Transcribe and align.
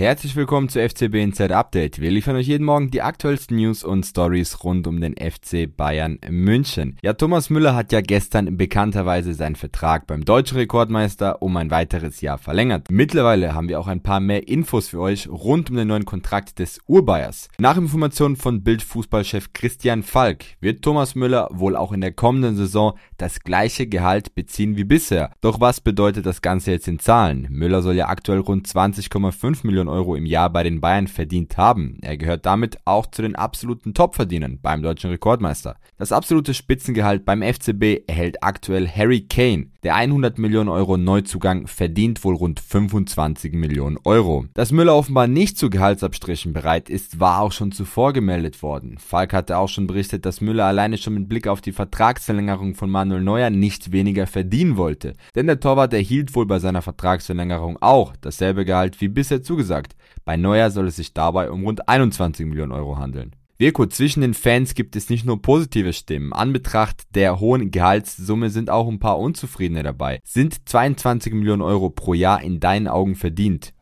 Herzlich 0.00 0.36
willkommen 0.36 0.68
zu 0.68 0.78
FCB 0.78 1.16
Inside 1.16 1.56
Update. 1.56 2.00
Wir 2.00 2.12
liefern 2.12 2.36
euch 2.36 2.46
jeden 2.46 2.64
Morgen 2.64 2.88
die 2.92 3.02
aktuellsten 3.02 3.56
News 3.56 3.82
und 3.82 4.06
Stories 4.06 4.62
rund 4.62 4.86
um 4.86 5.00
den 5.00 5.16
FC 5.16 5.66
Bayern 5.76 6.20
München. 6.30 6.96
Ja, 7.02 7.14
Thomas 7.14 7.50
Müller 7.50 7.74
hat 7.74 7.90
ja 7.90 8.00
gestern 8.00 8.56
bekannterweise 8.56 9.34
seinen 9.34 9.56
Vertrag 9.56 10.06
beim 10.06 10.24
deutschen 10.24 10.56
Rekordmeister 10.56 11.42
um 11.42 11.56
ein 11.56 11.72
weiteres 11.72 12.20
Jahr 12.20 12.38
verlängert. 12.38 12.86
Mittlerweile 12.92 13.56
haben 13.56 13.68
wir 13.68 13.80
auch 13.80 13.88
ein 13.88 14.00
paar 14.00 14.20
mehr 14.20 14.46
Infos 14.46 14.86
für 14.86 15.00
euch 15.00 15.28
rund 15.28 15.68
um 15.68 15.74
den 15.74 15.88
neuen 15.88 16.04
Kontrakt 16.04 16.60
des 16.60 16.78
Urbayers. 16.86 17.48
Nach 17.58 17.76
Informationen 17.76 18.36
von 18.36 18.62
Bildfußballchef 18.62 19.52
Christian 19.52 20.04
Falk 20.04 20.44
wird 20.60 20.82
Thomas 20.82 21.16
Müller 21.16 21.48
wohl 21.52 21.74
auch 21.74 21.90
in 21.90 22.02
der 22.02 22.12
kommenden 22.12 22.54
Saison 22.54 22.96
das 23.16 23.40
gleiche 23.40 23.88
Gehalt 23.88 24.36
beziehen 24.36 24.76
wie 24.76 24.84
bisher. 24.84 25.32
Doch 25.40 25.60
was 25.60 25.80
bedeutet 25.80 26.24
das 26.24 26.40
Ganze 26.40 26.70
jetzt 26.70 26.86
in 26.86 27.00
Zahlen? 27.00 27.48
Müller 27.50 27.82
soll 27.82 27.96
ja 27.96 28.06
aktuell 28.06 28.38
rund 28.38 28.68
20,5 28.68 29.66
Millionen 29.66 29.87
Millionen 29.88 29.98
Euro 29.98 30.14
im 30.14 30.26
Jahr 30.26 30.50
bei 30.50 30.62
den 30.62 30.80
Bayern 30.80 31.08
verdient 31.08 31.56
haben. 31.56 31.98
Er 32.02 32.16
gehört 32.16 32.46
damit 32.46 32.78
auch 32.84 33.06
zu 33.06 33.22
den 33.22 33.36
absoluten 33.36 33.94
Topverdienern 33.94 34.58
beim 34.60 34.82
deutschen 34.82 35.10
Rekordmeister. 35.10 35.76
Das 35.96 36.12
absolute 36.12 36.54
Spitzengehalt 36.54 37.24
beim 37.24 37.42
FCB 37.42 38.04
erhält 38.06 38.42
aktuell 38.42 38.86
Harry 38.88 39.22
Kane. 39.22 39.68
Der 39.84 39.94
100 39.94 40.38
Millionen 40.38 40.68
Euro 40.68 40.96
Neuzugang 40.96 41.68
verdient 41.68 42.24
wohl 42.24 42.34
rund 42.34 42.58
25 42.58 43.52
Millionen 43.52 43.96
Euro. 44.04 44.46
Dass 44.54 44.72
Müller 44.72 44.96
offenbar 44.96 45.28
nicht 45.28 45.56
zu 45.56 45.70
Gehaltsabstrichen 45.70 46.52
bereit 46.52 46.90
ist, 46.90 47.20
war 47.20 47.40
auch 47.40 47.52
schon 47.52 47.70
zuvor 47.70 48.12
gemeldet 48.12 48.60
worden. 48.62 48.98
Falk 48.98 49.32
hatte 49.32 49.56
auch 49.56 49.68
schon 49.68 49.86
berichtet, 49.86 50.26
dass 50.26 50.40
Müller 50.40 50.64
alleine 50.64 50.98
schon 50.98 51.14
mit 51.14 51.28
Blick 51.28 51.46
auf 51.46 51.60
die 51.60 51.70
Vertragsverlängerung 51.70 52.74
von 52.74 52.90
Manuel 52.90 53.22
Neuer 53.22 53.50
nicht 53.50 53.92
weniger 53.92 54.26
verdienen 54.26 54.76
wollte. 54.76 55.14
Denn 55.36 55.46
der 55.46 55.60
Torwart 55.60 55.94
erhielt 55.94 56.34
wohl 56.34 56.46
bei 56.46 56.58
seiner 56.58 56.82
Vertragsverlängerung 56.82 57.78
auch 57.80 58.14
dasselbe 58.20 58.64
Gehalt 58.64 59.00
wie 59.00 59.08
bisher 59.08 59.42
zugesagt 59.42 59.68
gesagt. 59.68 59.96
Bei 60.24 60.36
Neuer 60.36 60.70
soll 60.70 60.88
es 60.88 60.96
sich 60.96 61.12
dabei 61.12 61.50
um 61.50 61.64
rund 61.64 61.88
21 61.88 62.46
Millionen 62.46 62.72
Euro 62.72 62.98
handeln. 62.98 63.32
Wirko, 63.60 63.86
zwischen 63.86 64.20
den 64.20 64.34
Fans 64.34 64.74
gibt 64.74 64.94
es 64.94 65.10
nicht 65.10 65.26
nur 65.26 65.42
positive 65.42 65.92
Stimmen. 65.92 66.32
Anbetracht 66.32 67.12
der 67.16 67.40
hohen 67.40 67.72
Gehaltssumme 67.72 68.50
sind 68.50 68.70
auch 68.70 68.86
ein 68.86 69.00
paar 69.00 69.18
Unzufriedene 69.18 69.82
dabei. 69.82 70.20
Sind 70.22 70.68
22 70.68 71.34
Millionen 71.34 71.62
Euro 71.62 71.90
pro 71.90 72.14
Jahr 72.14 72.40
in 72.40 72.60
deinen 72.60 72.86
Augen 72.86 73.16
verdient? 73.16 73.74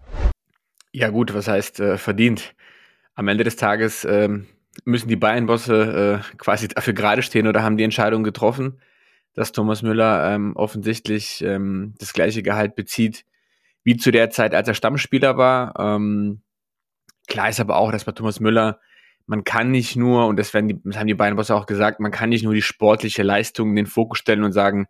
Ja 0.92 1.10
gut, 1.10 1.34
was 1.34 1.46
heißt 1.46 1.80
äh, 1.80 1.98
verdient? 1.98 2.54
Am 3.14 3.28
Ende 3.28 3.44
des 3.44 3.56
Tages 3.56 4.06
äh, 4.06 4.30
müssen 4.86 5.08
die 5.08 5.16
Bayern-Bosse 5.16 6.22
äh, 6.24 6.36
quasi 6.38 6.68
dafür 6.68 6.94
gerade 6.94 7.20
stehen 7.20 7.46
oder 7.46 7.62
haben 7.62 7.76
die 7.76 7.84
Entscheidung 7.84 8.24
getroffen, 8.24 8.80
dass 9.34 9.52
Thomas 9.52 9.82
Müller 9.82 10.32
ähm, 10.32 10.56
offensichtlich 10.56 11.44
ähm, 11.44 11.92
das 11.98 12.14
gleiche 12.14 12.42
Gehalt 12.42 12.76
bezieht 12.76 13.26
wie 13.84 13.98
zu 13.98 14.10
der 14.10 14.30
Zeit, 14.30 14.54
als 14.54 14.68
er 14.68 14.74
Stammspieler 14.74 15.36
war. 15.36 15.78
Ähm, 15.78 16.40
klar 17.28 17.50
ist 17.50 17.60
aber 17.60 17.76
auch, 17.76 17.92
dass 17.92 18.04
bei 18.06 18.12
Thomas 18.12 18.40
Müller, 18.40 18.80
man 19.26 19.44
kann 19.44 19.70
nicht 19.70 19.96
nur, 19.96 20.26
und 20.26 20.38
das, 20.38 20.54
werden 20.54 20.68
die, 20.68 20.80
das 20.84 20.96
haben 20.98 21.08
die 21.08 21.14
beiden 21.14 21.36
Bosse 21.36 21.54
auch 21.54 21.66
gesagt, 21.66 22.00
man 22.00 22.12
kann 22.12 22.28
nicht 22.28 22.44
nur 22.44 22.54
die 22.54 22.62
sportliche 22.62 23.22
Leistung 23.22 23.70
in 23.70 23.76
den 23.76 23.86
Fokus 23.86 24.18
stellen 24.18 24.44
und 24.44 24.52
sagen, 24.52 24.86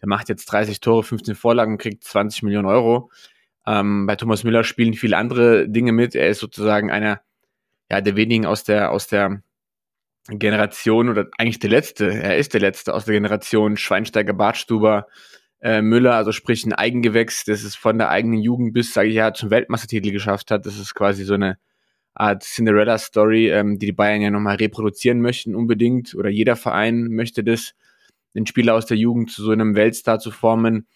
der 0.00 0.08
macht 0.08 0.28
jetzt 0.28 0.46
30 0.46 0.80
Tore, 0.80 1.02
15 1.02 1.34
Vorlagen 1.34 1.72
und 1.72 1.78
kriegt 1.78 2.04
20 2.04 2.42
Millionen 2.42 2.66
Euro. 2.66 3.10
Ähm, 3.66 4.06
bei 4.06 4.16
Thomas 4.16 4.44
Müller 4.44 4.62
spielen 4.64 4.94
viele 4.94 5.16
andere 5.16 5.68
Dinge 5.68 5.92
mit. 5.92 6.14
Er 6.14 6.28
ist 6.28 6.38
sozusagen 6.38 6.90
einer 6.90 7.20
ja, 7.90 8.00
der 8.00 8.16
wenigen 8.16 8.46
aus 8.46 8.64
der, 8.64 8.90
aus 8.90 9.06
der 9.06 9.42
Generation 10.28 11.08
oder 11.08 11.26
eigentlich 11.38 11.58
der 11.58 11.70
letzte, 11.70 12.10
er 12.10 12.36
ist 12.36 12.52
der 12.52 12.60
letzte 12.60 12.92
aus 12.92 13.06
der 13.06 13.14
Generation 13.14 13.78
Schweinsteiger, 13.78 14.34
Bartstuber, 14.34 15.06
äh, 15.60 15.80
Müller, 15.80 16.14
also 16.14 16.32
sprich 16.32 16.66
ein 16.66 16.74
Eigengewächs, 16.74 17.44
das 17.44 17.62
es 17.62 17.74
von 17.74 17.98
der 17.98 18.10
eigenen 18.10 18.40
Jugend 18.40 18.74
bis, 18.74 18.92
sage 18.92 19.08
ich 19.08 19.14
ja, 19.14 19.32
zum 19.32 19.50
Weltmeistertitel 19.50 20.12
geschafft 20.12 20.50
hat. 20.50 20.66
Das 20.66 20.78
ist 20.78 20.94
quasi 20.94 21.24
so 21.24 21.34
eine 21.34 21.58
Art 22.18 22.42
Cinderella-Story, 22.42 23.50
ähm, 23.50 23.78
die 23.78 23.86
die 23.86 23.92
Bayern 23.92 24.20
ja 24.20 24.30
nochmal 24.30 24.56
reproduzieren 24.56 25.20
möchten 25.20 25.54
unbedingt 25.54 26.14
oder 26.14 26.28
jeder 26.28 26.56
Verein 26.56 27.08
möchte 27.08 27.44
das, 27.44 27.74
den 28.34 28.46
Spieler 28.46 28.74
aus 28.74 28.86
der 28.86 28.96
Jugend 28.96 29.30
zu 29.30 29.42
so 29.42 29.52
einem 29.52 29.74
Weltstar 29.74 30.18
zu 30.18 30.30
formen. 30.30 30.86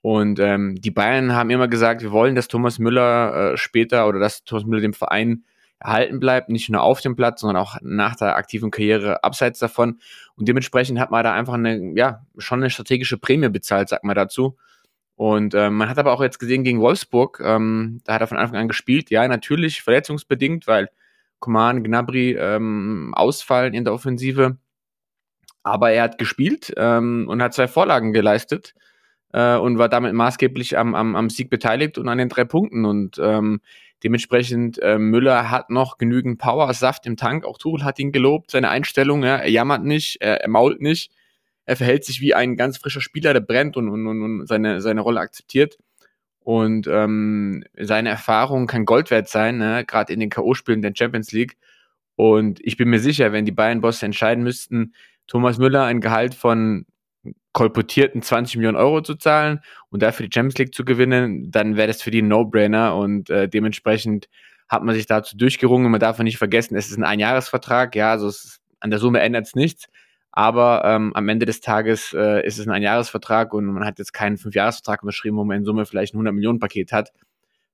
Und 0.00 0.40
ähm, 0.40 0.74
die 0.80 0.90
Bayern 0.90 1.32
haben 1.34 1.50
immer 1.50 1.68
gesagt, 1.68 2.02
wir 2.02 2.10
wollen, 2.10 2.34
dass 2.34 2.48
Thomas 2.48 2.78
Müller 2.80 3.52
äh, 3.52 3.56
später 3.56 4.08
oder 4.08 4.18
dass 4.18 4.42
Thomas 4.44 4.64
Müller 4.64 4.82
dem 4.82 4.94
Verein 4.94 5.44
erhalten 5.78 6.20
bleibt, 6.20 6.48
nicht 6.48 6.68
nur 6.68 6.82
auf 6.82 7.00
dem 7.00 7.16
Platz, 7.16 7.40
sondern 7.40 7.62
auch 7.62 7.76
nach 7.82 8.16
der 8.16 8.36
aktiven 8.36 8.70
Karriere 8.70 9.22
abseits 9.24 9.58
davon. 9.58 10.00
Und 10.36 10.48
dementsprechend 10.48 10.98
hat 10.98 11.10
man 11.10 11.24
da 11.24 11.32
einfach 11.32 11.54
eine, 11.54 11.92
ja, 11.96 12.24
schon 12.38 12.60
eine 12.60 12.70
strategische 12.70 13.18
Prämie 13.18 13.48
bezahlt, 13.48 13.88
sagt 13.88 14.04
man 14.04 14.16
dazu. 14.16 14.56
Und 15.22 15.54
ähm, 15.54 15.76
man 15.76 15.88
hat 15.88 15.98
aber 15.98 16.12
auch 16.12 16.20
jetzt 16.20 16.40
gesehen 16.40 16.64
gegen 16.64 16.80
Wolfsburg, 16.80 17.40
ähm, 17.44 18.00
da 18.02 18.14
hat 18.14 18.22
er 18.22 18.26
von 18.26 18.38
Anfang 18.38 18.56
an 18.56 18.66
gespielt. 18.66 19.08
Ja, 19.08 19.28
natürlich 19.28 19.80
verletzungsbedingt, 19.80 20.66
weil 20.66 20.88
Coman, 21.38 21.84
Gnabry 21.84 22.32
ähm, 22.32 23.14
ausfallen 23.14 23.72
in 23.72 23.84
der 23.84 23.94
Offensive. 23.94 24.56
Aber 25.62 25.92
er 25.92 26.02
hat 26.02 26.18
gespielt 26.18 26.74
ähm, 26.76 27.26
und 27.28 27.40
hat 27.40 27.54
zwei 27.54 27.68
Vorlagen 27.68 28.12
geleistet 28.12 28.74
äh, 29.32 29.54
und 29.54 29.78
war 29.78 29.88
damit 29.88 30.12
maßgeblich 30.12 30.76
am, 30.76 30.96
am, 30.96 31.14
am 31.14 31.30
Sieg 31.30 31.50
beteiligt 31.50 31.98
und 31.98 32.08
an 32.08 32.18
den 32.18 32.28
drei 32.28 32.42
Punkten. 32.42 32.84
Und 32.84 33.20
ähm, 33.22 33.60
Dementsprechend, 34.02 34.82
äh, 34.82 34.98
Müller 34.98 35.48
hat 35.52 35.70
noch 35.70 35.96
genügend 35.98 36.40
Power, 36.40 36.74
Saft 36.74 37.06
im 37.06 37.16
Tank. 37.16 37.44
Auch 37.44 37.58
Tuchel 37.58 37.84
hat 37.84 38.00
ihn 38.00 38.10
gelobt, 38.10 38.50
seine 38.50 38.68
Einstellung. 38.68 39.22
Ja, 39.22 39.36
er 39.36 39.50
jammert 39.50 39.84
nicht, 39.84 40.16
er, 40.20 40.40
er 40.40 40.48
mault 40.48 40.80
nicht. 40.80 41.12
Er 41.64 41.76
verhält 41.76 42.04
sich 42.04 42.20
wie 42.20 42.34
ein 42.34 42.56
ganz 42.56 42.78
frischer 42.78 43.00
Spieler, 43.00 43.32
der 43.32 43.40
brennt 43.40 43.76
und, 43.76 43.88
und, 43.88 44.06
und 44.06 44.46
seine, 44.46 44.80
seine 44.80 45.00
Rolle 45.00 45.20
akzeptiert. 45.20 45.78
Und 46.40 46.88
ähm, 46.88 47.62
seine 47.78 48.08
Erfahrung 48.08 48.66
kann 48.66 48.84
Gold 48.84 49.10
wert 49.10 49.28
sein, 49.28 49.58
ne? 49.58 49.84
gerade 49.86 50.12
in 50.12 50.18
den 50.18 50.30
K.O.-Spielen 50.30 50.82
der 50.82 50.92
Champions 50.96 51.30
League. 51.30 51.56
Und 52.16 52.58
ich 52.62 52.76
bin 52.76 52.88
mir 52.88 52.98
sicher, 52.98 53.32
wenn 53.32 53.44
die 53.44 53.52
Bayern-Bosse 53.52 54.06
entscheiden 54.06 54.42
müssten, 54.42 54.94
Thomas 55.28 55.58
Müller 55.58 55.84
ein 55.84 56.00
Gehalt 56.00 56.34
von 56.34 56.86
kolportierten 57.52 58.22
20 58.22 58.56
Millionen 58.56 58.76
Euro 58.76 59.02
zu 59.02 59.14
zahlen 59.14 59.60
und 59.90 60.02
dafür 60.02 60.26
die 60.26 60.34
Champions 60.34 60.58
League 60.58 60.74
zu 60.74 60.84
gewinnen, 60.84 61.50
dann 61.50 61.76
wäre 61.76 61.88
das 61.88 62.02
für 62.02 62.10
die 62.10 62.22
ein 62.22 62.28
No-Brainer 62.28 62.96
und 62.96 63.30
äh, 63.30 63.48
dementsprechend 63.48 64.28
hat 64.68 64.82
man 64.82 64.94
sich 64.94 65.06
dazu 65.06 65.36
durchgerungen. 65.36 65.90
Man 65.90 66.00
darf 66.00 66.18
nicht 66.18 66.38
vergessen, 66.38 66.76
es 66.76 66.90
ist 66.90 66.96
ein 66.96 67.04
Einjahresvertrag, 67.04 67.94
ja, 67.94 68.10
also 68.10 68.28
es, 68.28 68.60
an 68.80 68.90
der 68.90 68.98
Summe 68.98 69.20
ändert 69.20 69.46
es 69.46 69.54
nichts, 69.54 69.86
aber 70.32 70.82
ähm, 70.84 71.12
am 71.14 71.28
Ende 71.28 71.44
des 71.46 71.60
Tages 71.60 72.14
äh, 72.14 72.44
ist 72.46 72.58
es 72.58 72.66
ein 72.66 72.72
Einjahresvertrag 72.72 73.52
und 73.52 73.66
man 73.66 73.84
hat 73.84 73.98
jetzt 73.98 74.14
keinen 74.14 74.38
Fünfjahresvertrag 74.38 75.02
unterschrieben, 75.02 75.36
wo 75.36 75.44
man 75.44 75.58
in 75.58 75.64
Summe 75.64 75.84
vielleicht 75.84 76.14
ein 76.14 76.16
100 76.16 76.34
Millionen 76.34 76.58
Paket 76.58 76.90
hat, 76.90 77.12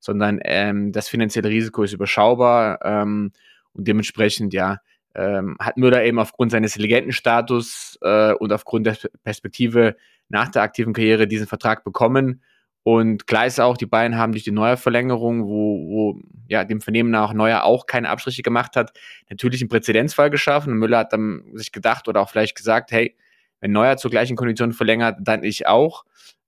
sondern 0.01 0.41
ähm, 0.43 0.91
das 0.91 1.09
finanzielle 1.09 1.49
Risiko 1.49 1.85
ist 1.85 1.93
überschaubar 1.93 2.81
ähm, 2.85 3.33
und 3.73 3.87
dementsprechend, 3.87 4.53
ja, 4.53 4.79
ähm, 5.15 5.57
hat 5.61 5.77
Müller 5.77 6.05
eben 6.05 6.19
aufgrund 6.19 6.51
seines 6.53 6.77
Legendenstatus 6.77 7.99
äh, 8.03 8.33
und 8.35 8.53
aufgrund 8.53 8.87
der 8.87 8.97
Perspektive 9.25 9.97
nach 10.29 10.49
der 10.49 10.63
aktiven 10.63 10.93
Karriere 10.93 11.27
diesen 11.27 11.47
Vertrag 11.47 11.85
bekommen. 11.85 12.43
Und 12.88 13.26
klar 13.26 13.44
ist 13.44 13.60
auch, 13.60 13.76
die 13.76 13.84
Bayern 13.84 14.16
haben 14.16 14.32
durch 14.32 14.44
die 14.44 14.50
Neuerverlängerung, 14.50 15.44
wo, 15.44 15.91
wo 15.91 16.21
ja 16.49 16.65
dem 16.65 16.81
Vernehmen 16.81 17.10
nach 17.10 17.34
Neuer 17.34 17.65
auch 17.65 17.84
keine 17.84 18.09
Abstriche 18.09 18.41
gemacht 18.41 18.76
hat, 18.76 18.99
natürlich 19.28 19.60
einen 19.60 19.69
Präzedenzfall 19.69 20.31
geschaffen. 20.31 20.72
Und 20.72 20.78
Müller 20.78 21.00
hat 21.00 21.12
dann 21.12 21.44
sich 21.53 21.71
gedacht 21.71 22.09
oder 22.09 22.22
auch 22.22 22.31
vielleicht 22.31 22.56
gesagt, 22.56 22.91
hey, 22.91 23.15
wenn 23.60 23.72
Neuer 23.72 23.99
zur 23.99 24.10
gleichen 24.10 24.37
Kondition 24.37 24.72
verlängert, 24.72 25.19
dann 25.21 25.44
ich 25.44 25.66
auch. 25.66 26.06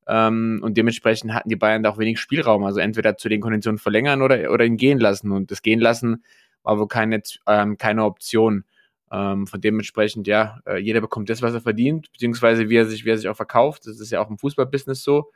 Ähm, 0.09 0.61
und 0.63 0.79
dementsprechend 0.79 1.35
hatten 1.35 1.51
die 1.51 1.57
Bayern 1.57 1.83
da 1.83 1.91
auch 1.91 1.99
wenig 1.99 2.19
Spielraum. 2.19 2.65
Also 2.65 2.81
entweder 2.81 3.19
zu 3.19 3.29
den 3.29 3.43
Konditionen 3.43 3.77
verlängern 3.77 4.23
oder, 4.23 4.51
oder 4.51 4.65
ihn 4.65 4.79
gehen 4.79 4.99
lassen. 4.99 5.33
Und 5.33 5.51
das 5.51 5.61
Gehen 5.61 5.79
lassen 5.79 6.25
war 6.63 6.79
wohl 6.79 6.89
keine, 6.89 7.21
ähm, 7.47 7.77
keine 7.77 8.05
Option. 8.05 8.65
Ähm, 9.13 9.47
von 9.47 9.61
dementsprechend, 9.61 10.27
ja, 10.27 10.61
äh, 10.67 10.79
jeder 10.79 11.03
bekommt 11.03 11.29
das, 11.29 11.43
was 11.43 11.53
er 11.53 11.61
verdient, 11.61 12.11
beziehungsweise 12.13 12.71
wie 12.71 12.77
er 12.77 12.87
sich, 12.87 13.05
wie 13.05 13.11
er 13.11 13.19
sich 13.19 13.29
auch 13.29 13.37
verkauft. 13.37 13.87
Das 13.87 14.01
ist 14.01 14.11
ja 14.11 14.23
auch 14.23 14.31
im 14.31 14.39
Fußballbusiness 14.39 15.03
so. 15.03 15.31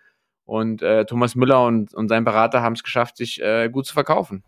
Und 0.44 0.82
äh, 0.82 1.06
Thomas 1.06 1.34
Müller 1.34 1.64
und, 1.64 1.94
und 1.94 2.08
sein 2.08 2.24
Berater 2.24 2.62
haben 2.62 2.74
es 2.74 2.82
geschafft, 2.82 3.16
sich 3.16 3.40
äh, 3.42 3.68
gut 3.70 3.86
zu 3.86 3.94
verkaufen. 3.94 4.44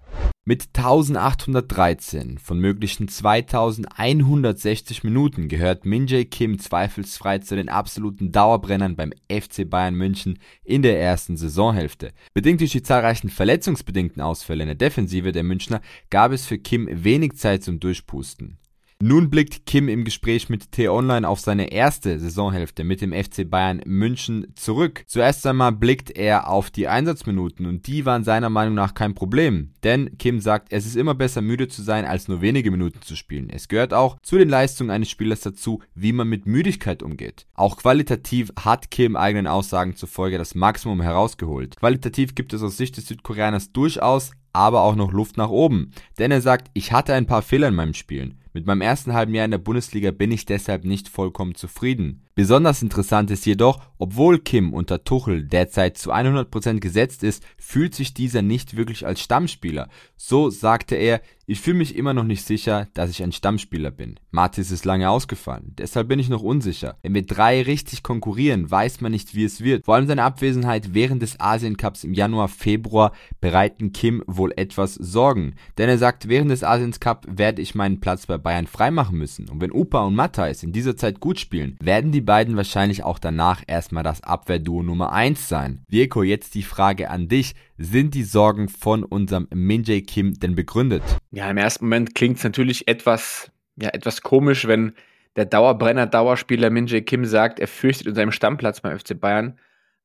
Mit 0.49 0.69
1813 0.77 2.39
von 2.39 2.61
möglichen 2.61 3.09
2160 3.09 5.03
Minuten 5.03 5.49
gehört 5.49 5.85
Minjae 5.85 6.25
Kim 6.25 6.61
zweifelsfrei 6.61 7.39
zu 7.39 7.57
den 7.57 7.69
absoluten 7.69 8.31
Dauerbrennern 8.31 8.95
beim 8.95 9.13
FC 9.29 9.69
Bayern 9.69 9.97
München 9.97 10.39
in 10.63 10.83
der 10.83 11.01
ersten 11.01 11.37
Saisonhälfte. 11.37 12.13
Bedingt 12.33 12.61
durch 12.61 12.71
die 12.71 12.83
zahlreichen 12.83 13.29
verletzungsbedingten 13.29 14.23
Ausfälle 14.23 14.63
in 14.63 14.69
der 14.69 14.77
Defensive 14.77 15.33
der 15.33 15.43
Münchner 15.43 15.81
gab 16.11 16.31
es 16.31 16.47
für 16.47 16.59
Kim 16.59 16.89
wenig 16.93 17.37
Zeit 17.39 17.65
zum 17.65 17.81
Durchpusten. 17.81 18.59
Nun 19.03 19.29
blickt 19.29 19.67
Kim 19.67 19.91
im 19.91 20.05
Gespräch 20.05 20.49
mit 20.49 20.73
T-Online 20.73 21.29
auf 21.29 21.39
seine 21.39 21.71
erste 21.71 22.19
Saisonhälfte 22.19 22.83
mit 22.83 23.03
dem 23.03 23.13
FC 23.13 23.49
Bayern 23.49 23.83
München 23.85 24.55
zurück. 24.57 25.05
Zuerst 25.07 25.47
einmal 25.47 25.73
blickt 25.73 26.17
er 26.17 26.49
auf 26.49 26.71
die 26.71 26.89
Einsatzminuten 26.89 27.67
und 27.67 27.87
die 27.89 28.07
waren 28.07 28.25
seiner 28.25 28.49
Meinung 28.49 28.75
nach 28.75 28.95
kein 28.95 29.15
Problem. 29.15 29.75
Denn 29.85 30.17
Kim 30.17 30.41
sagt, 30.41 30.73
es 30.73 30.87
ist 30.87 30.97
immer 30.97 31.15
besser 31.15 31.43
müde 31.43 31.69
zu 31.69 31.83
sein, 31.83 32.07
als 32.07 32.27
nur 32.29 32.41
wenige 32.41 32.71
Minuten 32.71 33.03
zu 33.03 33.17
spielen. 33.17 33.51
Es 33.51 33.69
gehört 33.69 33.93
auch 33.93 34.17
zu 34.23 34.39
den 34.39 34.49
Leistungen 34.49 34.91
eines 34.91 35.11
Spielers 35.11 35.41
dazu, 35.41 35.83
wie 35.95 36.15
man 36.15 36.29
mit 36.29 36.47
Müdigkeit 36.47 37.03
umgeht. 37.03 37.47
Auch 37.53 37.77
qualitativ 37.77 38.51
hat 38.59 38.91
Kim 38.91 39.15
eigenen 39.15 39.47
Aussagen 39.47 39.95
zufolge 39.95 40.39
das 40.39 40.55
Maximum 40.55 41.03
herausgeholt. 41.03 41.77
Qualitativ 41.77 42.35
gibt 42.35 42.55
es 42.55 42.63
aus 42.63 42.79
Sicht 42.79 42.97
des 42.97 43.07
Südkoreaners 43.09 43.73
durchaus 43.73 44.31
aber 44.57 44.81
auch 44.81 44.97
noch 44.97 45.13
Luft 45.13 45.37
nach 45.37 45.51
oben. 45.51 45.91
Denn 46.19 46.31
er 46.31 46.41
sagt, 46.41 46.71
ich 46.73 46.91
hatte 46.91 47.13
ein 47.13 47.27
paar 47.27 47.43
Fehler 47.43 47.69
in 47.69 47.75
meinem 47.75 47.93
Spielen. 47.93 48.41
Mit 48.57 48.65
meinem 48.65 48.81
ersten 48.81 49.13
halben 49.13 49.35
Jahr 49.35 49.45
in 49.45 49.51
der 49.51 49.59
Bundesliga 49.59 50.13
bin 50.13 50.33
ich 50.33 50.47
deshalb 50.47 50.87
nicht 50.87 51.11
vollkommen 51.11 51.57
zufrieden. 51.57 52.23
Besonders 52.35 52.83
interessant 52.83 53.31
ist 53.31 53.45
jedoch, 53.45 53.83
obwohl 53.99 54.39
Kim 54.39 54.73
unter 54.73 55.05
Tuchel 55.05 55.45
derzeit 55.45 55.99
zu 55.99 56.13
100% 56.13 56.81
gesetzt 56.81 57.23
ist, 57.23 57.43
fühlt 57.59 57.95
sich 57.95 58.15
dieser 58.15 58.41
nicht 58.41 58.77
wirklich 58.77 59.07
als 59.07 59.21
Stammspieler. 59.21 59.89
So 60.17 60.49
sagte 60.49 60.97
er, 60.97 61.21
ich 61.47 61.61
fühle 61.61 61.79
mich 61.79 61.95
immer 61.97 62.13
noch 62.13 62.25
nicht 62.25 62.45
sicher, 62.45 62.89
dass 62.93 63.09
ich 63.09 63.23
ein 63.23 63.31
Stammspieler 63.31 63.91
bin. 63.91 64.19
Matis 64.33 64.71
ist 64.71 64.85
lange 64.85 65.09
ausgefallen, 65.09 65.75
deshalb 65.79 66.09
bin 66.09 66.19
ich 66.19 66.29
noch 66.29 66.43
unsicher. 66.43 66.97
Wenn 67.03 67.15
wir 67.15 67.25
drei 67.25 67.63
richtig 67.63 68.03
konkurrieren, 68.03 68.69
weiß 68.71 69.01
man 69.01 69.13
nicht, 69.13 69.35
wie 69.35 69.45
es 69.45 69.63
wird. 69.63 69.85
Vor 69.85 69.95
allem 69.95 70.09
seine 70.09 70.25
Abwesenheit 70.25 70.93
während 70.93 71.23
des 71.23 71.39
Asien 71.39 71.77
Cups 71.77 72.05
im 72.05 72.15
Januar, 72.15 72.49
Februar 72.49 73.13
bereiten 73.41 73.93
Kim 73.93 74.25
wohl 74.27 74.53
etwas 74.57 74.95
Sorgen. 74.95 75.55
Denn 75.79 75.89
er 75.89 75.99
sagt, 75.99 76.29
während 76.29 76.51
des 76.51 76.65
Asiens 76.65 76.99
werde 77.29 77.63
ich 77.63 77.75
meinen 77.75 78.01
Platz 78.01 78.27
bei 78.27 78.39
Bayern 78.47 78.69
freimachen 78.69 79.19
müssen. 79.19 79.49
Und 79.49 79.61
wenn 79.61 79.73
Upa 79.73 80.05
und 80.05 80.15
Matthijs 80.15 80.63
in 80.63 80.71
dieser 80.71 80.97
Zeit 80.97 81.19
gut 81.19 81.41
spielen, 81.41 81.77
werden 81.83 82.13
die 82.13 82.21
beiden 82.21 82.57
wahrscheinlich 82.57 83.03
auch 83.03 83.19
danach 83.19 83.65
erstmal 83.67 84.05
das 84.05 84.23
Abwehrduo 84.23 84.85
Nummer 84.85 85.13
1 85.13 85.49
sein. 85.49 85.83
Virko, 85.89 86.23
jetzt 86.23 86.55
die 86.55 86.63
Frage 86.63 87.11
an 87.11 87.27
dich. 87.27 87.57
Sind 87.77 88.15
die 88.15 88.23
Sorgen 88.23 88.69
von 88.69 89.03
unserem 89.03 89.49
Minjae 89.53 90.01
Kim 90.01 90.35
denn 90.35 90.55
begründet? 90.55 91.03
Ja, 91.33 91.51
im 91.51 91.57
ersten 91.57 91.87
Moment 91.87 92.15
klingt 92.15 92.37
es 92.37 92.45
natürlich 92.45 92.87
etwas, 92.87 93.51
ja, 93.83 93.89
etwas 93.89 94.23
komisch, 94.23 94.69
wenn 94.69 94.93
der 95.35 95.47
Dauerbrenner, 95.47 96.07
Dauerspieler 96.07 96.71
Minjae 96.71 97.01
Kim 97.01 97.25
sagt, 97.25 97.59
er 97.59 97.67
fürchtet 97.67 98.07
in 98.07 98.15
seinem 98.15 98.31
Stammplatz 98.31 98.81
beim 98.81 98.97
FC 98.97 99.19
Bayern. 99.19 99.59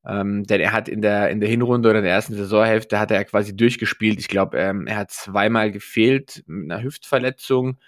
Ähm, 0.04 0.42
denn 0.48 0.60
er 0.60 0.72
hat 0.72 0.88
in 0.88 1.00
der, 1.00 1.30
in 1.30 1.38
der 1.38 1.48
Hinrunde 1.48 1.90
oder 1.90 2.00
in 2.00 2.04
der 2.04 2.12
ersten 2.12 2.34
Saisonhälfte 2.34 2.98
hat 2.98 3.12
er 3.12 3.24
quasi 3.24 3.54
durchgespielt. 3.54 4.18
Ich 4.18 4.26
glaube, 4.26 4.58
ähm, 4.58 4.88
er 4.88 4.96
hat 4.96 5.12
zweimal 5.12 5.70
gefehlt 5.70 6.42
mit 6.48 6.72
einer 6.72 6.82
Hüftverletzung 6.82 7.78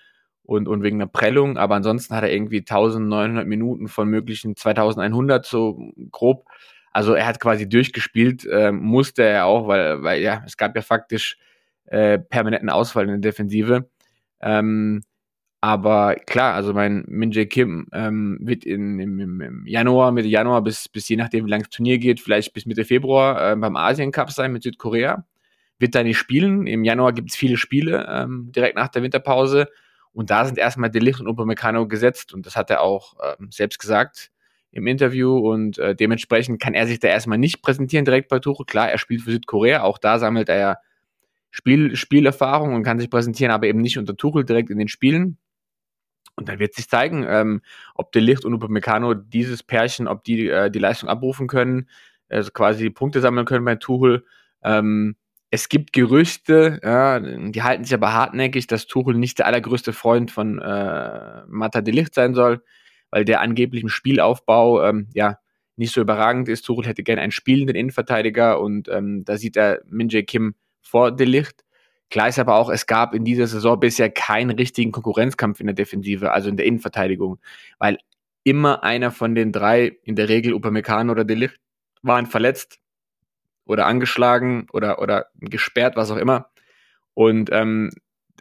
und, 0.45 0.69
und 0.69 0.83
wegen 0.83 1.01
einer 1.01 1.11
Prellung, 1.11 1.57
aber 1.57 1.75
ansonsten 1.75 2.15
hat 2.15 2.23
er 2.23 2.33
irgendwie 2.33 2.61
1900 2.61 3.47
Minuten 3.47 3.89
von 3.89 4.09
möglichen 4.09 4.57
2100 4.57 5.45
so 5.45 5.93
grob. 6.11 6.47
Also 6.93 7.15
er 7.15 7.27
hat 7.27 7.41
quasi 7.41 7.69
durchgespielt, 7.69 8.47
äh, 8.47 8.71
musste 8.71 9.25
er 9.25 9.47
auch, 9.47 9.67
weil, 9.67 10.03
weil 10.03 10.23
ja, 10.23 10.43
es 10.47 10.57
gab 10.57 10.77
ja 10.77 10.83
faktisch 10.83 11.39
äh, 11.87 12.19
permanenten 12.19 12.71
Ausfall 12.71 13.05
in 13.05 13.21
der 13.21 13.33
Defensive. 13.33 13.89
Ähm, 14.41 15.03
aber 15.65 16.17
klar, 16.27 16.55
also 16.55 16.75
mein 16.75 17.05
Min 17.09 17.31
Jae 17.31 17.47
Kim 17.47 17.89
ähm, 17.93 18.39
wird 18.43 18.65
in, 18.65 19.01
im, 19.01 19.41
im, 19.41 19.67
Januar, 19.67 20.13
Mitte 20.13 20.29
Januar 20.29 20.63
bis, 20.63 20.91
bis 20.91 21.09
je 21.09 21.17
nachdem, 21.17 21.47
wie 21.47 21.51
lange 21.51 21.63
das 21.63 21.71
Turnier 21.71 21.97
geht, 21.97 22.21
vielleicht 22.21 22.53
bis 22.53 22.67
Mitte 22.67 22.85
Februar 22.85 23.53
äh, 23.53 23.57
beim 23.57 23.75
Asien 23.75 24.13
Cup 24.13 24.31
sein 24.31 24.53
mit 24.53 24.63
Südkorea. 24.63 25.25
Wird 25.79 25.95
da 25.95 26.03
nicht 26.03 26.19
spielen. 26.19 26.67
Im 26.67 26.85
Januar 26.85 27.15
gibt 27.15 27.31
es 27.31 27.37
viele 27.37 27.57
Spiele, 27.57 28.07
ähm, 28.11 28.53
direkt 28.55 28.77
nach 28.77 28.89
der 28.89 29.03
Winterpause. 29.03 29.69
Und 30.15 30.31
da 30.31 30.45
sind 30.47 30.59
erstmal 30.59 30.91
Delicht 30.91 31.21
und 31.21 31.27
Upamecano 31.27 31.87
gesetzt 31.89 32.33
und 32.33 32.47
das 32.47 32.57
hat 32.57 32.71
er 32.71 32.81
auch 32.81 33.15
äh, 33.21 33.37
selbst 33.51 33.79
gesagt 33.79 34.31
im 34.71 34.87
Interview 34.87 35.37
und 35.37 35.79
äh, 35.79 35.95
dementsprechend 35.95 36.61
kann 36.61 36.75
er 36.75 36.87
sich 36.87 37.01
da 37.01 37.09
erstmal 37.09 37.39
nicht 37.39 37.63
präsentieren 37.63 38.05
direkt 38.05 38.29
bei 38.29 38.39
Tuchel. 38.39 38.65
Klar, 38.67 38.91
er 38.91 38.99
spielt 38.99 39.23
für 39.23 39.33
Südkorea, 39.33 39.83
auch 39.83 39.99
da 39.99 40.19
sammelt 40.19 40.49
er 40.49 40.59
ja 40.59 40.77
Spiel, 41.51 41.95
Spielerfahrung 41.95 42.75
und 42.75 42.83
kann 42.83 42.99
sich 42.99 43.11
präsentieren, 43.11 43.53
aber 43.53 43.67
eben 43.67 43.81
nicht 43.81 43.99
unter 43.99 44.17
Tuchel 44.17 44.45
direkt 44.45 44.71
in 44.71 44.79
den 44.79 44.89
Spielen. 44.89 45.39
Und 46.37 46.49
dann 46.49 46.59
wird 46.59 46.75
sich 46.75 46.89
zeigen, 46.89 47.25
ähm, 47.29 47.63
ob 47.95 48.11
Delicht 48.11 48.45
und 48.45 48.55
Upamecano 48.55 49.15
dieses 49.15 49.63
Pärchen, 49.63 50.09
ob 50.09 50.25
die 50.25 50.49
äh, 50.49 50.71
die 50.71 50.81
Leistung 50.81 51.09
abrufen 51.09 51.47
können, 51.47 51.89
also 52.29 52.51
quasi 52.51 52.91
Punkte 52.91 53.21
sammeln 53.21 53.47
können 53.47 53.65
bei 53.65 53.77
Tuchel. 53.77 54.25
Ähm, 54.65 55.15
es 55.55 55.69
gibt 55.69 55.93
Gerüchte, 55.93 56.81
ja, 56.83 57.21
die 57.21 57.63
halten 57.63 57.85
sich 57.85 57.95
aber 57.95 58.13
hartnäckig, 58.13 58.67
dass 58.67 58.89
Tuchel 58.89 59.15
nicht 59.15 59.39
der 59.39 59.47
allergrößte 59.47 59.93
Freund 59.93 60.33
von 60.33 60.59
äh, 60.59 61.43
Mata 61.47 61.81
de 61.81 61.95
Licht 61.95 62.13
sein 62.13 62.35
soll, 62.35 62.65
weil 63.11 63.25
der 63.25 63.41
angeblich 63.41 63.85
im 63.85 63.89
Spielaufbau 63.89 64.83
ähm, 64.83 65.07
ja 65.15 65.39
nicht 65.77 65.95
so 65.95 66.01
überragend 66.01 66.49
ist. 66.49 66.63
Tuchel 66.63 66.87
hätte 66.87 67.05
gerne 67.05 67.23
einen 67.23 67.31
spielenden 67.31 67.77
Innenverteidiger 67.77 68.61
und 68.61 68.89
ähm, 68.89 69.25
da 69.25 69.37
sieht 69.37 69.57
er 69.57 69.81
Min 69.87 70.09
Jae 70.09 70.25
Kim 70.25 70.57
vor 70.81 71.13
de 71.13 71.25
Licht. 71.25 71.65
Klar 72.11 72.29
ist 72.29 72.41
aber 72.41 72.57
auch, 72.57 72.69
es 72.69 72.89
gab 72.89 73.15
in 73.15 73.25
dieser 73.25 73.47
Saison 73.47 73.79
bisher 73.79 74.11
keinen 74.11 74.51
richtigen 74.51 74.91
Konkurrenzkampf 74.91 75.61
in 75.61 75.67
der 75.67 75.75
Defensive, 75.75 76.33
also 76.33 76.49
in 76.49 76.57
der 76.57 76.67
Innenverteidigung, 76.67 77.39
weil 77.79 77.99
immer 78.43 78.83
einer 78.83 79.13
von 79.13 79.37
den 79.37 79.53
drei, 79.53 79.99
in 80.03 80.17
der 80.17 80.29
Regel 80.29 80.53
Upamecano 80.53 81.13
oder 81.13 81.25
de 81.25 81.37
Licht, 81.37 81.61
waren 82.03 82.27
verletzt 82.27 82.81
oder 83.67 83.87
angeschlagen 83.87 84.67
oder, 84.73 85.01
oder 85.01 85.27
gesperrt, 85.41 85.97
was 85.97 86.11
auch 86.11 86.17
immer. 86.17 86.51
Und 87.15 87.51
ähm, 87.53 87.91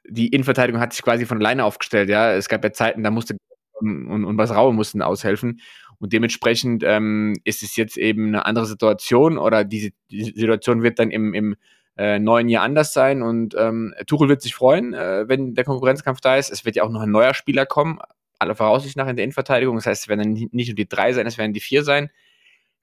die 0.06 0.28
Innenverteidigung 0.28 0.82
hat 0.82 0.94
sich 0.94 1.04
quasi 1.04 1.26
von 1.26 1.38
alleine 1.38 1.64
aufgestellt. 1.64 2.10
Ja, 2.10 2.34
es 2.34 2.50
gab 2.50 2.64
ja 2.64 2.74
Zeiten, 2.74 3.04
da 3.04 3.12
musste 3.12 3.38
und, 3.80 4.26
und 4.26 4.38
was 4.38 4.56
Raue 4.56 4.74
mussten 4.74 5.02
aushelfen. 5.02 5.62
Und 6.00 6.14
dementsprechend 6.14 6.84
ähm, 6.86 7.36
ist 7.44 7.64
es 7.64 7.76
jetzt 7.76 7.98
eben 7.98 8.28
eine 8.28 8.46
andere 8.46 8.66
Situation 8.66 9.38
oder 9.38 9.64
diese 9.64 9.92
die 10.12 10.24
Situation 10.24 10.84
wird 10.84 11.00
dann 11.00 11.12
im, 11.12 11.34
im 11.34 11.56
äh, 11.98 12.20
neuen 12.20 12.50
Jahr 12.50 12.64
anders 12.64 12.94
sein. 12.94 13.22
Und 13.22 13.56
ähm, 13.58 13.94
Tuchel 14.08 14.30
wird 14.30 14.42
sich 14.42 14.56
freuen, 14.56 14.94
äh, 14.94 15.28
wenn 15.28 15.54
der 15.54 15.64
Konkurrenzkampf 15.64 16.22
da 16.22 16.36
ist. 16.38 16.52
Es 16.52 16.66
wird 16.66 16.76
ja 16.76 16.84
auch 16.84 16.90
noch 16.90 17.02
ein 17.02 17.12
neuer 17.12 17.34
Spieler 17.34 17.66
kommen, 17.66 18.00
aller 18.40 18.56
Voraussicht 18.56 18.98
nach 18.98 19.08
in 19.08 19.16
der 19.16 19.24
Innenverteidigung. 19.24 19.76
Das 19.76 19.86
heißt, 19.86 20.04
es 20.04 20.10
werden 20.10 20.20
dann 20.22 20.50
nicht 20.52 20.70
nur 20.70 20.76
die 20.76 20.90
drei 20.90 21.14
sein, 21.14 21.28
es 21.28 21.38
werden 21.38 21.54
die 21.54 21.60
vier 21.60 21.84
sein. 21.84 22.10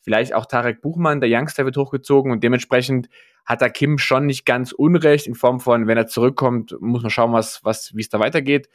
Vielleicht 0.01 0.35
auch 0.35 0.47
Tarek 0.47 0.81
Buchmann, 0.81 1.21
der 1.21 1.31
Youngster 1.31 1.65
wird 1.65 1.77
hochgezogen 1.77 2.33
und 2.33 2.43
dementsprechend 2.43 3.09
hat 3.45 3.63
da 3.63 3.69
Kim 3.69 3.99
schon 3.99 4.27
nicht 4.27 4.47
ganz 4.47 4.73
unrecht 4.73 5.27
in 5.27 5.35
Form 5.35 5.61
von, 5.61 5.87
wenn 5.87 5.99
er 5.99 6.07
zurückkommt, 6.07 6.77
muss 6.81 7.03
man 7.03 7.11
schauen, 7.11 7.33
was, 7.33 7.65
was, 7.65 7.95
wie 7.95 8.01
es 8.01 8.09
da 8.09 8.21
weitergeht. 8.21 8.69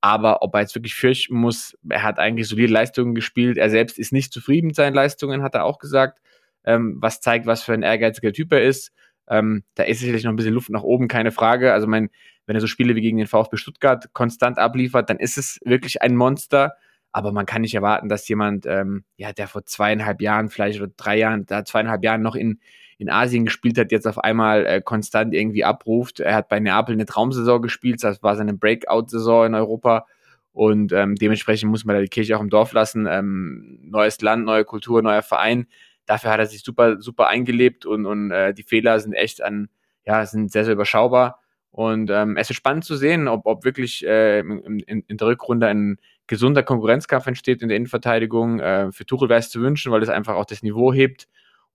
Aber 0.00 0.42
ob 0.42 0.54
er 0.54 0.60
jetzt 0.60 0.74
wirklich 0.74 0.94
fürchten 0.94 1.34
muss, 1.34 1.76
er 1.88 2.04
hat 2.04 2.18
eigentlich 2.18 2.46
solide 2.46 2.72
Leistungen 2.72 3.14
gespielt. 3.14 3.56
Er 3.56 3.70
selbst 3.70 3.98
ist 3.98 4.12
nicht 4.12 4.32
zufrieden 4.32 4.68
mit 4.68 4.76
seinen 4.76 4.94
Leistungen, 4.94 5.42
hat 5.42 5.54
er 5.54 5.64
auch 5.64 5.78
gesagt. 5.78 6.20
Ähm, 6.64 6.98
was 7.00 7.20
zeigt, 7.20 7.46
was 7.46 7.62
für 7.62 7.72
ein 7.72 7.82
ehrgeiziger 7.82 8.32
Typ 8.32 8.52
er 8.52 8.62
ist. 8.62 8.92
Ähm, 9.28 9.64
da 9.74 9.82
ist 9.82 10.00
sicherlich 10.00 10.24
noch 10.24 10.32
ein 10.32 10.36
bisschen 10.36 10.54
Luft 10.54 10.70
nach 10.70 10.82
oben, 10.82 11.08
keine 11.08 11.32
Frage. 11.32 11.72
Also 11.72 11.86
mein, 11.86 12.10
wenn 12.46 12.56
er 12.56 12.60
so 12.60 12.66
Spiele 12.66 12.94
wie 12.94 13.00
gegen 13.00 13.18
den 13.18 13.26
VfB 13.26 13.56
Stuttgart 13.56 14.12
konstant 14.12 14.58
abliefert, 14.58 15.10
dann 15.10 15.18
ist 15.18 15.36
es 15.36 15.58
wirklich 15.64 16.00
ein 16.00 16.14
Monster 16.14 16.74
aber 17.12 17.32
man 17.32 17.46
kann 17.46 17.62
nicht 17.62 17.74
erwarten, 17.74 18.08
dass 18.08 18.28
jemand, 18.28 18.66
ähm, 18.66 19.04
ja, 19.16 19.32
der 19.32 19.48
vor 19.48 19.64
zweieinhalb 19.64 20.20
Jahren 20.20 20.50
vielleicht 20.50 20.80
oder 20.80 20.92
drei 20.96 21.18
Jahren, 21.18 21.46
da 21.46 21.64
zweieinhalb 21.64 22.04
Jahren 22.04 22.22
noch 22.22 22.34
in, 22.34 22.60
in 22.98 23.10
Asien 23.10 23.44
gespielt 23.44 23.78
hat, 23.78 23.92
jetzt 23.92 24.06
auf 24.06 24.18
einmal 24.18 24.66
äh, 24.66 24.80
konstant 24.82 25.34
irgendwie 25.34 25.64
abruft. 25.64 26.20
Er 26.20 26.34
hat 26.34 26.48
bei 26.48 26.60
Neapel 26.60 26.94
eine 26.94 27.06
Traumsaison 27.06 27.62
gespielt, 27.62 28.02
das 28.02 28.22
war 28.22 28.36
seine 28.36 28.54
Breakout-Saison 28.54 29.46
in 29.46 29.54
Europa. 29.54 30.06
Und 30.52 30.92
ähm, 30.92 31.14
dementsprechend 31.14 31.70
muss 31.70 31.84
man 31.84 31.94
da 31.94 32.02
die 32.02 32.08
Kirche 32.08 32.36
auch 32.36 32.40
im 32.40 32.50
Dorf 32.50 32.72
lassen. 32.72 33.06
Ähm, 33.08 33.78
neues 33.82 34.20
Land, 34.20 34.44
neue 34.44 34.64
Kultur, 34.64 35.02
neuer 35.02 35.22
Verein. 35.22 35.68
Dafür 36.04 36.30
hat 36.30 36.40
er 36.40 36.46
sich 36.46 36.64
super, 36.64 37.00
super 37.00 37.28
eingelebt 37.28 37.86
und, 37.86 38.06
und 38.06 38.32
äh, 38.32 38.52
die 38.52 38.64
Fehler 38.64 38.98
sind 38.98 39.12
echt 39.12 39.42
an, 39.42 39.68
ja, 40.04 40.26
sind 40.26 40.50
sehr, 40.50 40.64
sehr 40.64 40.74
überschaubar. 40.74 41.40
Und 41.70 42.10
ähm, 42.10 42.36
es 42.36 42.50
ist 42.50 42.56
spannend 42.56 42.84
zu 42.84 42.96
sehen, 42.96 43.28
ob, 43.28 43.46
ob 43.46 43.64
wirklich 43.64 44.04
äh, 44.04 44.40
in, 44.40 44.80
in, 44.80 45.04
in 45.06 45.16
der 45.16 45.28
Rückrunde 45.28 45.68
ein 45.68 45.98
gesunder 46.28 46.62
Konkurrenzkampf 46.62 47.26
entsteht 47.26 47.62
in 47.62 47.68
der 47.68 47.76
Innenverteidigung. 47.76 48.60
Äh, 48.60 48.92
für 48.92 49.04
Tuchel 49.04 49.28
wäre 49.28 49.40
es 49.40 49.50
zu 49.50 49.60
wünschen, 49.60 49.90
weil 49.90 50.02
es 50.02 50.08
einfach 50.08 50.36
auch 50.36 50.44
das 50.44 50.62
Niveau 50.62 50.92
hebt. 50.92 51.26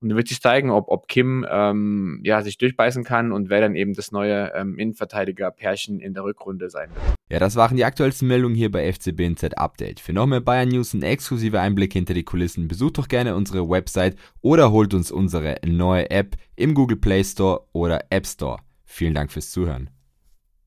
Und 0.04 0.10
dann 0.10 0.18
wird 0.18 0.28
sich 0.28 0.42
zeigen, 0.42 0.70
ob, 0.70 0.90
ob 0.90 1.08
Kim 1.08 1.46
ähm, 1.50 2.20
ja, 2.26 2.42
sich 2.42 2.58
durchbeißen 2.58 3.06
kann 3.06 3.32
und 3.32 3.50
wer 3.50 3.62
dann 3.62 3.74
eben 3.74 3.94
das 3.94 4.12
neue 4.12 4.52
ähm, 4.54 4.78
Innenverteidiger-Pärchen 4.78 6.02
in 6.02 6.14
der 6.14 6.26
Rückrunde 6.26 6.70
sein 6.70 6.90
wird. 6.90 7.16
Ja, 7.30 7.40
das 7.40 7.56
waren 7.56 7.78
die 7.78 7.86
aktuellsten 7.86 8.28
Meldungen 8.28 8.54
hier 8.54 8.70
bei 8.70 8.92
FCB 8.92 9.22
NZ 9.22 9.58
Update. 9.58 10.02
Für 10.02 10.12
noch 10.12 10.26
mehr 10.26 10.42
Bayern 10.42 10.68
News 10.68 10.94
und 10.94 11.04
exklusive 11.04 11.62
Einblicke 11.62 11.98
hinter 11.98 12.14
die 12.14 12.26
Kulissen 12.26 12.68
besucht 12.68 12.98
doch 12.98 13.08
gerne 13.08 13.34
unsere 13.34 13.70
Website 13.70 14.18
oder 14.42 14.72
holt 14.72 14.94
uns 14.94 15.10
unsere 15.10 15.56
neue 15.66 16.12
App 16.12 16.36
im 16.58 16.74
Google 16.74 16.98
Play 16.98 17.24
Store 17.24 17.62
oder 17.72 18.04
App 18.10 18.28
Store. 18.28 18.60
Vielen 18.84 19.14
Dank 19.14 19.32
fürs 19.32 19.52
Zuhören. 19.52 19.90